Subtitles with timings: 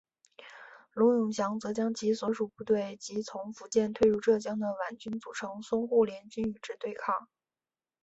[0.93, 7.29] 卢永祥则将其所属部队及从福建退入浙江的皖军组成淞沪联军与之对抗。